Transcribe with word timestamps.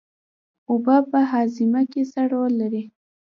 اوبه 0.69 0.95
په 1.11 1.19
هاضمه 1.31 1.81
کې 1.91 2.01
څه 2.11 2.21
رول 2.31 2.51
لري 2.61 2.83